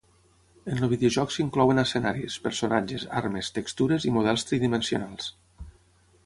En 0.75 0.79
el 0.85 0.89
videojoc 0.93 1.33
s'inclouen 1.35 1.81
escenaris, 1.81 2.37
personatges, 2.47 3.05
armes, 3.21 3.53
textures 3.59 4.09
i 4.11 4.15
models 4.17 4.49
tridimensionals. 4.53 5.31